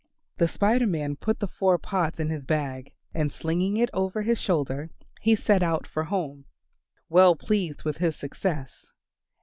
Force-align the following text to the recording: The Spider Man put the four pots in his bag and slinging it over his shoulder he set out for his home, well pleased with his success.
The 0.37 0.47
Spider 0.47 0.87
Man 0.87 1.15
put 1.15 1.39
the 1.39 1.47
four 1.47 1.77
pots 1.77 2.19
in 2.19 2.29
his 2.31 2.43
bag 2.43 2.91
and 3.13 3.31
slinging 3.31 3.77
it 3.77 3.91
over 3.93 4.23
his 4.23 4.41
shoulder 4.41 4.89
he 5.21 5.35
set 5.35 5.61
out 5.61 5.85
for 5.85 6.05
his 6.05 6.09
home, 6.09 6.45
well 7.07 7.35
pleased 7.35 7.83
with 7.83 7.97
his 7.99 8.15
success. 8.15 8.87